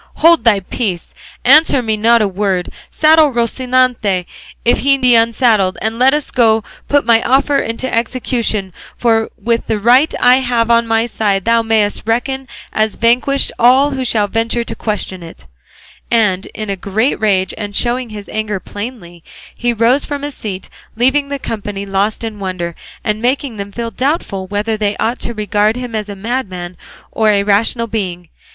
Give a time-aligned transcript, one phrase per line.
[0.15, 1.13] Hold thy peace;
[1.45, 4.25] answer me not a word; saddle Rocinante
[4.65, 9.29] if he be unsaddled; and let us go to put my offer into execution; for
[9.37, 13.91] with the right that I have on my side thou mayest reckon as vanquished all
[13.91, 15.45] who shall venture to question it;"
[16.09, 19.23] and in a great rage, and showing his anger plainly,
[19.55, 22.73] he rose from his seat, leaving the company lost in wonder,
[23.03, 26.75] and making them feel doubtful whether they ought to regard him as a madman
[27.11, 28.29] or a rational being.